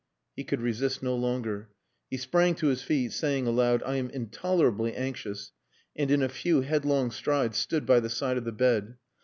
[0.35, 1.69] He could resist no longer.
[2.09, 5.51] He sprang to his feet, saying aloud, "I am intolerably anxious,"
[5.95, 8.95] and in a few headlong strides stood by the side of the bed.